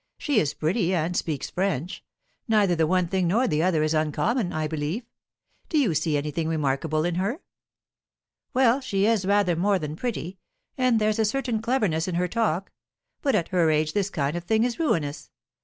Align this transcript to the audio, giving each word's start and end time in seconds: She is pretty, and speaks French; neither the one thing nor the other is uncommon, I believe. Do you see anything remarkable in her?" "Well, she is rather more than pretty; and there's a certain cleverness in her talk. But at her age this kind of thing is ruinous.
She 0.17 0.39
is 0.39 0.55
pretty, 0.55 0.95
and 0.95 1.15
speaks 1.15 1.51
French; 1.51 2.03
neither 2.47 2.75
the 2.75 2.87
one 2.87 3.07
thing 3.07 3.27
nor 3.27 3.47
the 3.47 3.61
other 3.61 3.83
is 3.83 3.93
uncommon, 3.93 4.51
I 4.51 4.67
believe. 4.67 5.05
Do 5.69 5.77
you 5.77 5.93
see 5.93 6.17
anything 6.17 6.47
remarkable 6.47 7.05
in 7.05 7.13
her?" 7.21 7.41
"Well, 8.51 8.79
she 8.81 9.05
is 9.05 9.27
rather 9.27 9.55
more 9.55 9.77
than 9.77 9.95
pretty; 9.95 10.39
and 10.75 10.99
there's 10.99 11.19
a 11.19 11.23
certain 11.23 11.61
cleverness 11.61 12.07
in 12.07 12.15
her 12.15 12.27
talk. 12.27 12.71
But 13.21 13.35
at 13.35 13.49
her 13.49 13.69
age 13.69 13.93
this 13.93 14.09
kind 14.09 14.35
of 14.35 14.43
thing 14.43 14.63
is 14.63 14.79
ruinous. 14.79 15.29